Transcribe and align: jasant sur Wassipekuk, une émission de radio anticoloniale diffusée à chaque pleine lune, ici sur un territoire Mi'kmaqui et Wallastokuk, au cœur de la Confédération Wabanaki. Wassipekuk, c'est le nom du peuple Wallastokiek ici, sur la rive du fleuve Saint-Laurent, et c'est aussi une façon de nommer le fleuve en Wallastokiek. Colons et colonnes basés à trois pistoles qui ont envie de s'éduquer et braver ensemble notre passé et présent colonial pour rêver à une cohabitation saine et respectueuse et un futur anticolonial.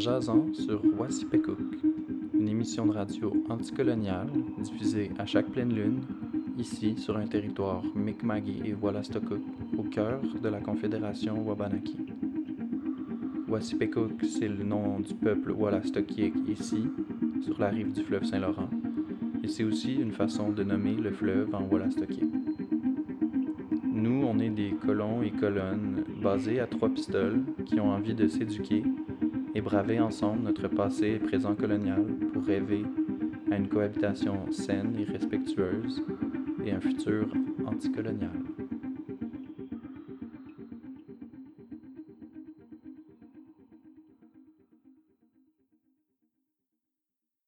jasant 0.00 0.46
sur 0.54 0.80
Wassipekuk, 0.98 1.58
une 2.32 2.48
émission 2.48 2.86
de 2.86 2.92
radio 2.92 3.32
anticoloniale 3.50 4.30
diffusée 4.58 5.10
à 5.18 5.26
chaque 5.26 5.50
pleine 5.50 5.74
lune, 5.74 6.00
ici 6.56 6.96
sur 6.96 7.18
un 7.18 7.26
territoire 7.26 7.82
Mi'kmaqui 7.94 8.62
et 8.64 8.72
Wallastokuk, 8.72 9.42
au 9.76 9.82
cœur 9.82 10.22
de 10.42 10.48
la 10.48 10.60
Confédération 10.60 11.46
Wabanaki. 11.46 11.98
Wassipekuk, 13.46 14.24
c'est 14.24 14.48
le 14.48 14.64
nom 14.64 15.00
du 15.00 15.12
peuple 15.14 15.52
Wallastokiek 15.52 16.32
ici, 16.48 16.86
sur 17.42 17.60
la 17.60 17.68
rive 17.68 17.92
du 17.92 18.02
fleuve 18.02 18.24
Saint-Laurent, 18.24 18.70
et 19.44 19.48
c'est 19.48 19.64
aussi 19.64 19.96
une 19.96 20.12
façon 20.12 20.50
de 20.50 20.62
nommer 20.62 20.94
le 20.94 21.10
fleuve 21.10 21.54
en 21.54 21.64
Wallastokiek. 21.64 22.24
Colons 24.68 25.22
et 25.22 25.30
colonnes 25.30 26.04
basés 26.22 26.60
à 26.60 26.66
trois 26.66 26.90
pistoles 26.90 27.42
qui 27.64 27.80
ont 27.80 27.90
envie 27.90 28.14
de 28.14 28.28
s'éduquer 28.28 28.82
et 29.54 29.60
braver 29.60 30.00
ensemble 30.00 30.42
notre 30.42 30.68
passé 30.68 31.12
et 31.12 31.18
présent 31.18 31.54
colonial 31.54 32.04
pour 32.32 32.44
rêver 32.44 32.82
à 33.50 33.56
une 33.56 33.68
cohabitation 33.68 34.50
saine 34.52 34.96
et 34.98 35.04
respectueuse 35.04 36.04
et 36.64 36.72
un 36.72 36.80
futur 36.80 37.26
anticolonial. 37.66 38.30